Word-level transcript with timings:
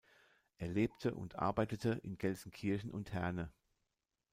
Er 0.57 0.67
lebte 0.67 1.13
und 1.13 1.35
arbeitete 1.35 1.91
in 2.01 2.17
Gelsenkirchen 2.17 2.89
und 2.89 3.13
Herne. 3.13 3.51